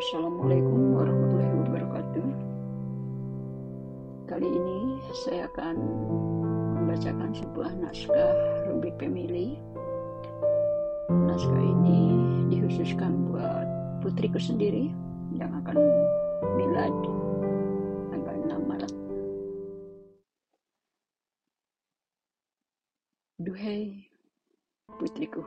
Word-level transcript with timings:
Assalamualaikum 0.00 0.96
warahmatullahi 0.96 1.54
wabarakatuh. 1.60 2.28
Kali 4.32 4.48
ini 4.48 4.96
saya 5.12 5.44
akan 5.52 5.76
membacakan 6.72 7.36
sebuah 7.36 7.68
naskah 7.84 8.32
Ruby 8.64 8.96
Pemili. 8.96 9.60
Naskah 11.12 11.60
ini 11.60 12.16
dikhususkan 12.48 13.28
buat 13.28 13.68
putriku 14.00 14.40
sendiri 14.40 14.88
yang 15.36 15.52
akan 15.60 15.76
milad 16.56 16.96
tanggal 18.08 18.56
6 18.56 18.56
Maret. 18.56 18.92
Duhai 23.36 24.08
putriku, 24.96 25.44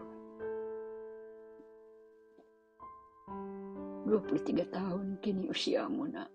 23 4.14 4.70
tahun 4.70 5.18
kini 5.26 5.50
usiamu 5.50 6.06
nak. 6.06 6.30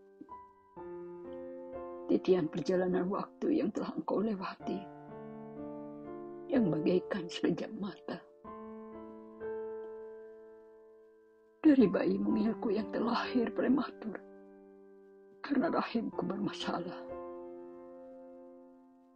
Titian 2.11 2.51
perjalanan 2.51 3.07
waktu 3.07 3.63
yang 3.63 3.71
telah 3.71 3.95
engkau 3.95 4.19
lewati. 4.19 4.83
Yang 6.51 6.65
bagaikan 6.75 7.25
sekejap 7.31 7.71
mata. 7.79 8.19
Dari 11.63 11.87
bayi 11.87 12.19
mungilku 12.19 12.75
yang 12.75 12.91
terlahir 12.91 13.47
prematur. 13.55 14.19
Karena 15.39 15.71
rahimku 15.71 16.27
bermasalah. 16.27 16.99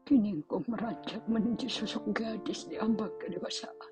Kini 0.06 0.38
engkau 0.38 0.62
meranjak 0.70 1.26
menuju 1.26 1.66
sosok 1.66 2.14
gadis 2.14 2.70
di 2.70 2.78
ambang 2.78 3.10
kedewasaan. 3.18 3.91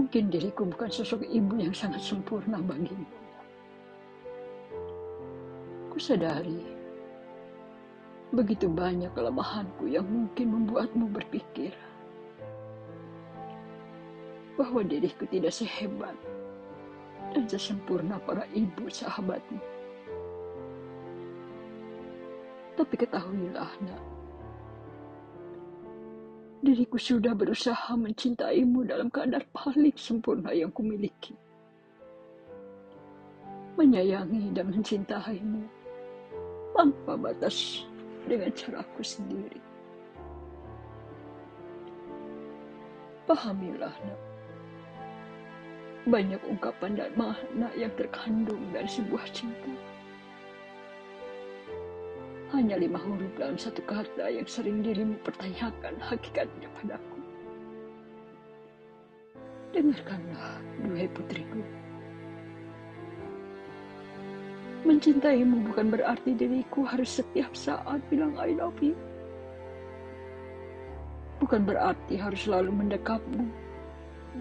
Mungkin 0.00 0.32
diriku 0.32 0.64
bukan 0.64 0.88
sosok 0.88 1.28
ibu 1.28 1.60
yang 1.60 1.76
sangat 1.76 2.00
sempurna 2.00 2.56
bagimu. 2.64 3.04
Kusadari, 5.92 6.64
begitu 8.32 8.64
banyak 8.72 9.12
kelemahanku 9.12 9.92
yang 9.92 10.08
mungkin 10.08 10.56
membuatmu 10.56 11.04
berpikir 11.12 11.76
bahwa 14.56 14.80
diriku 14.88 15.28
tidak 15.28 15.52
sehebat 15.52 16.16
dan 17.36 17.44
sesempurna 17.44 18.16
para 18.24 18.48
ibu 18.56 18.88
sahabatmu. 18.88 19.60
Tapi 22.80 22.94
ketahuilah, 22.96 23.68
nak, 23.84 24.00
Diriku 26.60 27.00
sudah 27.00 27.32
berusaha 27.32 27.96
mencintaimu 27.96 28.84
dalam 28.84 29.08
kadar 29.08 29.40
paling 29.48 29.96
sempurna 29.96 30.52
yang 30.52 30.68
kumiliki. 30.68 31.32
Menyayangi 33.80 34.52
dan 34.52 34.68
mencintaimu 34.68 35.64
tanpa 36.76 37.16
batas 37.16 37.88
dengan 38.28 38.52
caraku 38.52 39.00
sendiri. 39.00 39.60
Pahamilah, 43.24 43.96
nak. 44.04 44.20
Banyak 46.12 46.44
ungkapan 46.44 46.92
dan 46.92 47.10
makna 47.16 47.72
yang 47.72 47.92
terkandung 47.96 48.60
dari 48.68 48.88
sebuah 48.88 49.24
cinta 49.32 49.89
hanya 52.50 52.74
lima 52.74 52.98
huruf 52.98 53.30
dalam 53.38 53.54
satu 53.54 53.78
kata 53.86 54.26
yang 54.26 54.46
sering 54.46 54.82
dirimu 54.82 55.14
pertanyakan 55.22 55.94
hakikatnya 56.02 56.66
padaku. 56.74 57.18
Dengarkanlah, 59.70 60.58
duhai 60.82 61.06
putriku. 61.14 61.62
Mencintaimu 64.82 65.62
bukan 65.70 65.94
berarti 65.94 66.34
diriku 66.34 66.82
harus 66.82 67.22
setiap 67.22 67.54
saat 67.54 68.02
bilang 68.10 68.34
I 68.34 68.58
love 68.58 68.82
you. 68.82 68.98
Bukan 71.38 71.62
berarti 71.62 72.18
harus 72.18 72.50
selalu 72.50 72.74
mendekapmu 72.74 73.44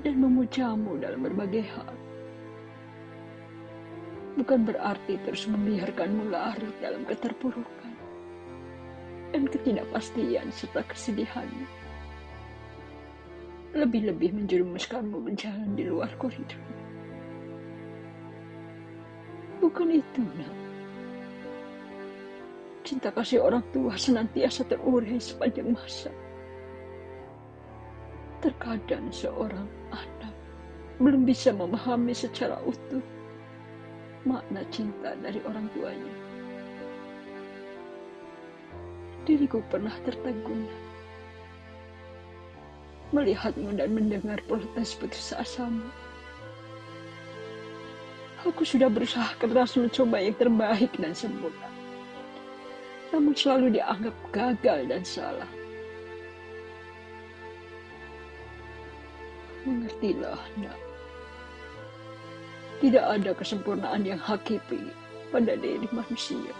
dan 0.01 0.15
memujamu 0.17 0.97
dalam 0.97 1.21
berbagai 1.29 1.63
hal. 1.77 1.93
Bukan 4.39 4.65
berarti 4.65 5.19
terus 5.27 5.45
membiarkanmu 5.45 6.31
larut 6.31 6.75
dalam 6.81 7.05
keterpurukan 7.05 7.88
dan 9.29 9.45
ketidakpastian 9.45 10.49
serta 10.49 10.81
kesedihan. 10.89 11.45
Lebih-lebih 13.77 14.33
menjerumuskanmu 14.33 15.21
berjalan 15.21 15.77
di 15.77 15.85
luar 15.85 16.09
koridor. 16.17 16.57
Bukan 19.61 19.93
itu, 19.93 20.23
nak. 20.39 20.55
Cinta 22.81 23.13
kasih 23.13 23.45
orang 23.45 23.61
tua 23.69 23.93
senantiasa 23.93 24.65
terurai 24.65 25.21
sepanjang 25.21 25.77
masa. 25.77 26.09
Terkadang 28.41 29.13
seorang 29.13 29.67
anak 29.93 30.33
belum 30.97 31.27
bisa 31.27 31.53
memahami 31.53 32.15
secara 32.15 32.57
utuh 32.65 33.03
makna 34.27 34.63
cinta 34.67 35.15
dari 35.23 35.39
orang 35.47 35.71
tuanya 35.71 36.28
diriku 39.29 39.61
pernah 39.69 39.93
tertegun 40.01 40.65
melihatmu 43.09 43.73
dan 43.73 43.89
mendengar 43.93 44.37
protes 44.45 44.93
putus 44.93 45.33
asamu. 45.33 45.85
Aku 48.45 48.63
sudah 48.63 48.87
berusaha 48.87 49.35
keras 49.41 49.75
mencoba 49.75 50.21
yang 50.21 50.37
terbaik 50.37 50.93
dan 50.95 51.11
sempurna. 51.11 51.67
Namun 53.09 53.33
selalu 53.33 53.81
dianggap 53.81 54.15
gagal 54.31 54.79
dan 54.87 55.01
salah. 55.03 55.51
Mengertilah, 59.67 60.39
nak. 60.61 60.77
Tidak 62.79 63.03
ada 63.03 63.35
kesempurnaan 63.35 64.07
yang 64.07 64.21
hakiki 64.21 64.79
pada 65.35 65.59
diri 65.59 65.89
manusia. 65.91 66.55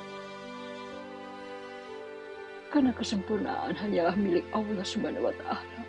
Karena 2.69 2.93
kesempurnaan 2.93 3.73
hanyalah 3.73 4.13
milik 4.13 4.45
Allah 4.53 4.85
Subhanahu 4.85 5.25
wa 5.25 5.35
taala. 5.41 5.81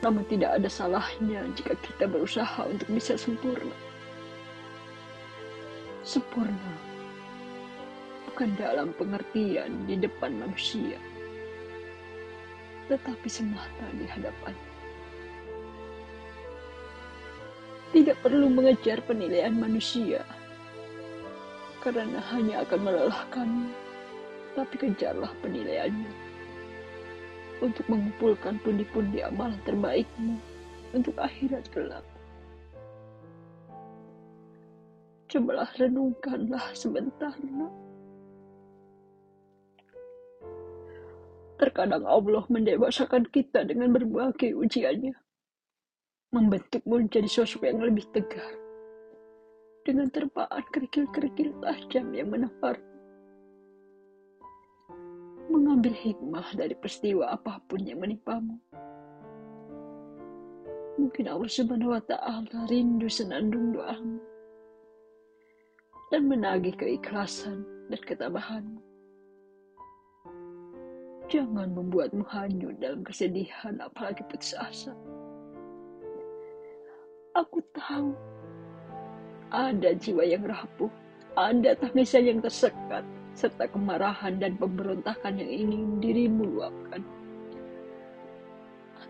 Namun 0.00 0.24
tidak 0.28 0.60
ada 0.60 0.68
salahnya 0.68 1.44
jika 1.56 1.76
kita 1.80 2.08
berusaha 2.08 2.68
untuk 2.68 2.88
bisa 2.92 3.16
sempurna. 3.16 3.72
Sempurna 6.04 6.72
bukan 8.28 8.56
dalam 8.56 8.96
pengertian 8.96 9.84
di 9.84 10.00
depan 10.00 10.32
manusia, 10.32 10.96
tetapi 12.88 13.28
semata 13.28 13.84
di 13.96 14.08
hadapan. 14.08 14.56
Tidak 17.92 18.16
perlu 18.24 18.48
mengejar 18.48 19.04
penilaian 19.04 19.52
manusia, 19.52 20.24
karena 21.84 22.24
hanya 22.32 22.64
akan 22.64 22.80
melelahkanmu 22.80 23.89
tapi 24.58 24.74
kejarlah 24.76 25.30
penilaiannya 25.42 26.30
untuk 27.60 27.84
mengumpulkan 27.92 28.56
pundi-pundi 28.64 29.20
amalan 29.20 29.60
terbaikmu 29.68 30.36
untuk 30.96 31.14
akhirat 31.20 31.68
kelak. 31.70 32.04
Cobalah 35.30 35.70
renungkanlah 35.78 36.74
sebentar, 36.74 37.30
nak. 37.38 37.70
Terkadang 41.60 42.02
Allah 42.08 42.42
mendewasakan 42.50 43.30
kita 43.30 43.62
dengan 43.68 43.94
berbagai 43.94 44.56
ujiannya. 44.58 45.14
Membentukmu 46.34 47.06
menjadi 47.06 47.30
sosok 47.30 47.68
yang 47.68 47.78
lebih 47.84 48.10
tegar. 48.10 48.58
Dengan 49.86 50.10
terpaan 50.10 50.66
kerikil-kerikil 50.72 51.62
tajam 51.62 52.10
yang 52.10 52.32
menampar 52.32 52.80
mengambil 55.50 55.90
hikmah 55.90 56.46
dari 56.54 56.78
peristiwa 56.78 57.34
apa 57.34 57.58
pun 57.66 57.82
yang 57.82 57.98
menimpamu. 57.98 58.56
Mungkin 61.00 61.26
Allah 61.26 61.50
Subhanahu 61.50 61.96
wa 61.96 62.02
taala 62.06 62.70
rindu 62.70 63.10
senandung 63.10 63.74
doamu 63.74 64.22
dan 66.14 66.26
menagih 66.30 66.74
keikhlasan 66.78 67.66
dan 67.90 68.00
ketabahanmu. 68.06 68.78
Jangan 71.30 71.70
membuatmu 71.74 72.26
hanyut 72.26 72.78
dalam 72.82 73.06
kesedihan 73.06 73.78
apalagi 73.78 74.26
putus 74.26 74.50
asa. 74.58 74.94
Aku 77.38 77.62
tahu 77.70 78.10
ada 79.54 79.94
jiwa 79.94 80.26
yang 80.26 80.42
rapuh, 80.42 80.90
ada 81.38 81.78
tangisan 81.78 82.26
yang 82.26 82.38
tersekat, 82.42 83.06
serta 83.40 83.64
kemarahan 83.72 84.36
dan 84.36 84.60
pemberontakan 84.60 85.40
yang 85.40 85.48
ingin 85.48 85.82
dirimu 86.04 86.44
luapkan. 86.60 87.00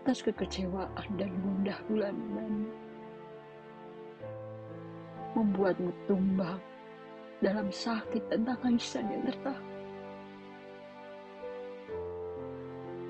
atas 0.01 0.23
kekecewaan 0.25 1.09
dan 1.13 1.29
gundah 1.45 1.77
gulana 1.85 2.47
membuatmu 5.37 5.93
tumbang 6.09 6.57
dalam 7.43 7.69
sakit 7.69 8.23
dan 8.31 8.47
tangisan 8.47 9.05
yang 9.13 9.23
tertahan. 9.29 9.69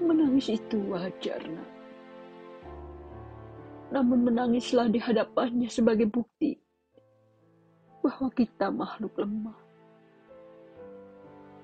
Menangis 0.02 0.58
itu 0.58 0.78
wajar, 0.90 1.40
nak. 1.48 1.70
Namun 3.92 4.28
menangislah 4.28 4.92
di 4.92 4.98
hadapannya 4.98 5.72
sebagai 5.72 6.12
bukti 6.12 6.58
bahwa 8.02 8.28
kita 8.34 8.74
makhluk 8.74 9.14
lemah. 9.16 9.61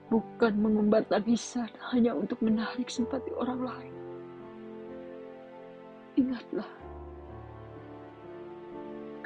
Bukan 0.08 0.54
mengumbar 0.56 1.04
tangisan 1.12 1.68
hanya 1.92 2.16
untuk 2.16 2.40
menarik 2.40 2.88
simpati 2.88 3.28
orang 3.36 3.60
lain. 3.60 3.96
Ingatlah, 6.16 6.72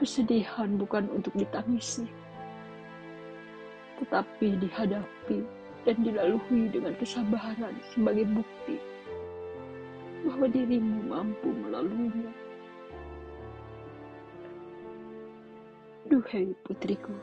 kesedihan 0.01 0.75
bukan 0.81 1.05
untuk 1.13 1.37
ditangisi, 1.37 2.09
tetapi 4.01 4.57
dihadapi 4.57 5.45
dan 5.85 5.95
dilalui 6.01 6.73
dengan 6.73 6.97
kesabaran 6.97 7.77
sebagai 7.93 8.25
bukti 8.33 8.81
bahwa 10.25 10.45
dirimu 10.49 11.09
mampu 11.09 11.49
melaluinya. 11.49 12.33
Duhai 16.09 16.51
putriku, 16.65 17.13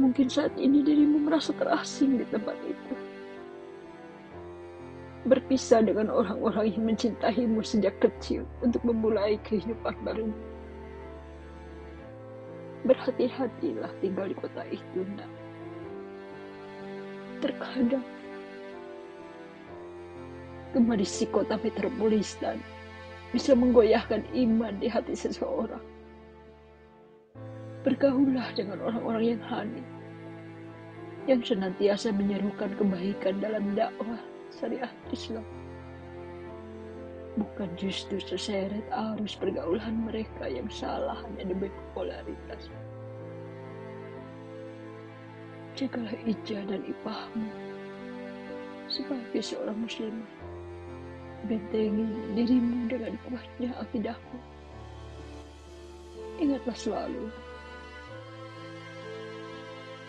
mungkin 0.00 0.32
saat 0.32 0.56
ini 0.56 0.80
dirimu 0.80 1.28
merasa 1.28 1.52
terasing 1.52 2.16
di 2.16 2.24
tempat 2.32 2.56
itu 2.64 2.94
berpisah 5.28 5.84
dengan 5.84 6.08
orang-orang 6.08 6.72
yang 6.72 6.84
mencintaimu 6.88 7.60
sejak 7.60 7.92
kecil 8.00 8.48
untuk 8.64 8.80
memulai 8.88 9.36
kehidupan 9.44 9.92
baru. 10.00 10.32
Berhati-hatilah 12.88 13.92
tinggal 14.00 14.32
di 14.32 14.36
kota 14.40 14.64
itu, 14.72 15.04
nak. 15.20 15.28
Terkadang, 17.44 18.04
gemerisi 20.72 21.28
kota 21.28 21.60
metropolis 21.60 22.40
dan 22.40 22.56
bisa 23.36 23.52
menggoyahkan 23.52 24.24
iman 24.32 24.72
di 24.80 24.88
hati 24.88 25.12
seseorang. 25.12 25.89
Bergaulah 27.80 28.52
dengan 28.52 28.76
orang-orang 28.84 29.24
yang 29.24 29.42
hanik, 29.48 29.86
yang 31.24 31.40
senantiasa 31.40 32.12
menyerukan 32.12 32.76
kebaikan 32.76 33.40
dalam 33.40 33.72
dakwah 33.72 34.20
syariat 34.52 34.92
Islam. 35.08 35.46
Bukan 37.40 37.72
justru 37.80 38.20
seseret 38.20 38.84
arus 38.92 39.38
pergaulan 39.38 39.96
mereka 40.04 40.44
yang 40.44 40.68
salah 40.68 41.16
hanya 41.24 41.48
demi 41.48 41.72
popularitas. 41.72 42.68
Jagalah 45.72 46.12
ijah 46.28 46.60
dan 46.68 46.84
ipahmu 46.84 47.48
sebagai 48.92 49.40
seorang 49.40 49.78
muslimah. 49.80 50.32
Bentengi 51.48 52.04
dirimu 52.36 52.92
dengan 52.92 53.16
kuatnya 53.24 53.72
akidahmu. 53.80 54.38
Ingatlah 56.36 56.76
selalu, 56.76 57.32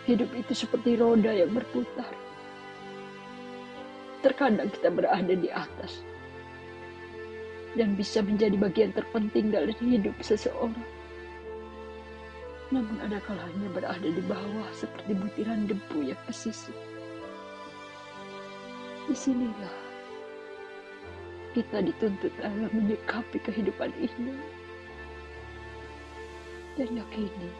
hidup 0.08 0.30
itu 0.34 0.52
seperti 0.54 0.98
roda 0.98 1.30
yang 1.30 1.54
berputar 1.54 2.10
Terkadang 4.22 4.70
kita 4.70 4.86
berada 4.94 5.34
di 5.34 5.50
atas 5.50 6.06
dan 7.74 7.98
bisa 7.98 8.22
menjadi 8.22 8.54
bagian 8.54 8.94
terpenting 8.94 9.50
dalam 9.50 9.74
hidup 9.82 10.14
seseorang. 10.22 10.86
Namun 12.70 13.02
ada 13.02 13.18
kalanya 13.26 13.68
berada 13.74 14.06
di 14.06 14.22
bawah 14.22 14.70
seperti 14.70 15.18
butiran 15.18 15.66
debu 15.66 16.14
yang 16.14 16.20
kesisih. 16.30 16.76
Di 19.10 19.16
sinilah 19.18 19.74
kita 21.58 21.82
dituntut 21.82 22.30
dalam 22.38 22.70
menyikapi 22.70 23.42
kehidupan 23.42 23.90
ini 23.98 24.38
dan 26.78 26.88
yakini 26.94 27.50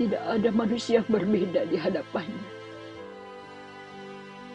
tidak 0.00 0.22
ada 0.24 0.48
manusia 0.48 1.04
yang 1.04 1.08
berbeda 1.12 1.68
di 1.68 1.76
hadapannya. 1.76 2.46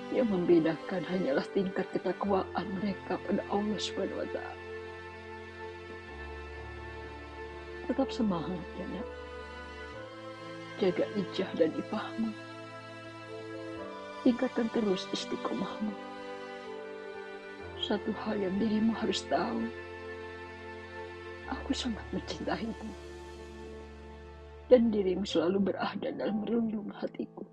Yang 0.10 0.28
membedakan 0.34 1.02
hanyalah 1.06 1.46
tingkat 1.54 1.86
ketakwaan 1.94 2.66
mereka 2.82 3.22
pada 3.22 3.44
Allah 3.54 3.78
Subhanahu 3.78 4.24
wa 4.24 4.30
taala. 4.34 4.66
Tetap 7.88 8.10
semangat 8.10 8.66
ya 8.76 8.86
nak. 8.92 9.08
Jaga 10.78 11.06
ijah 11.16 11.50
dan 11.56 11.72
ipahmu. 11.78 12.32
Tingkatkan 14.26 14.68
terus 14.74 15.08
istiqomahmu. 15.14 15.94
Satu 17.80 18.12
hal 18.26 18.42
yang 18.42 18.58
dirimu 18.60 18.92
harus 18.98 19.24
tahu. 19.30 19.70
Aku 21.48 21.72
sangat 21.72 22.04
mencintaimu. 22.12 22.92
Dan 24.68 24.92
dirimu 24.92 25.24
selalu 25.24 25.72
berada 25.72 26.12
dalam 26.12 26.44
relung 26.44 26.92
hatiku. 26.92 27.48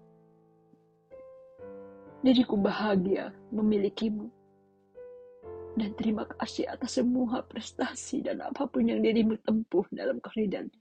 Diriku 2.27 2.59
bahagia 2.59 3.31
memilikimu. 3.55 4.27
Dan 5.75 5.91
terima 5.99 6.27
kasih 6.39 6.71
atas 6.71 6.99
semua 7.03 7.43
prestasi 7.47 8.23
dan 8.23 8.43
apa 8.43 8.67
pun 8.67 8.87
yang 8.87 9.03
dirimu 9.03 9.39
tempuh 9.43 9.87
dalam 9.91 10.19
kehidupmu. 10.23 10.75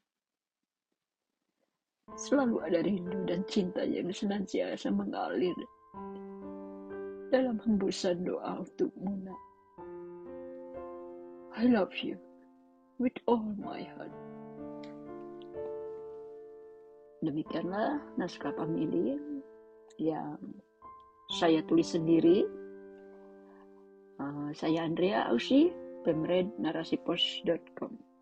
Selalu 2.13 2.62
ada 2.62 2.79
rindu 2.86 3.25
dan 3.25 3.41
cinta 3.50 3.81
yang 3.81 4.13
senantiasa 4.13 4.94
mengalir 4.94 5.57
dalam 7.33 7.57
hembusan 7.65 8.21
doa 8.21 8.62
untukmu. 8.62 9.25
Nak. 9.25 9.41
I 11.57 11.65
love 11.65 11.94
you 12.06 12.21
with 13.01 13.18
all 13.25 13.41
my 13.57 13.81
heart. 13.97 14.32
Demikianlah 17.23 18.03
naskah 18.19 18.51
pemilih 18.51 19.15
yang 19.95 20.35
saya 21.31 21.63
tulis 21.63 21.95
sendiri. 21.95 22.43
Uh, 24.19 24.51
saya 24.51 24.83
Andrea 24.83 25.31
Ausi, 25.31 25.71
pemred 26.03 26.51
narasipos.com. 26.59 28.12